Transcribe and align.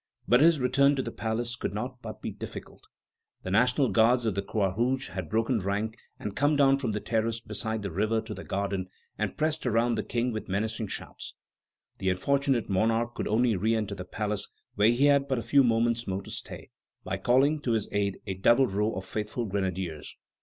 But 0.27 0.41
his 0.41 0.59
return 0.59 0.95
to 0.95 1.03
the 1.03 1.11
palace 1.11 1.55
could 1.55 1.75
not 1.75 2.01
but 2.01 2.23
be 2.23 2.31
difficult. 2.31 2.87
The 3.43 3.51
National 3.51 3.87
Guards 3.89 4.25
of 4.25 4.33
the 4.33 4.41
Croix 4.41 4.73
Rouge 4.75 5.09
had 5.09 5.29
broken 5.29 5.59
rank 5.59 5.95
and 6.19 6.35
come 6.35 6.55
down 6.55 6.79
from 6.79 6.91
the 6.93 6.99
terrace 6.99 7.39
beside 7.39 7.83
the 7.83 7.91
river 7.91 8.19
to 8.19 8.33
the 8.33 8.43
garden, 8.43 8.87
and 9.19 9.37
pressed 9.37 9.67
around 9.67 9.93
the 9.93 10.03
King 10.03 10.31
with 10.33 10.49
menacing 10.49 10.87
shouts. 10.87 11.35
The 11.99 12.09
unfortunate 12.09 12.67
monarch 12.67 13.13
could 13.13 13.27
only 13.27 13.55
re 13.55 13.75
enter 13.75 13.93
the 13.93 14.03
palace 14.03 14.47
where 14.73 14.89
he 14.89 15.05
had 15.05 15.27
but 15.27 15.37
a 15.37 15.43
few 15.43 15.63
moments 15.63 16.07
more 16.07 16.23
to 16.23 16.31
stay, 16.31 16.71
by 17.03 17.17
calling 17.17 17.59
to 17.61 17.73
his 17.73 17.87
aid 17.91 18.17
a 18.25 18.33
double 18.33 18.65
row 18.65 18.95
of 18.95 19.05
faithful 19.05 19.45
grenadiers. 19.45 20.15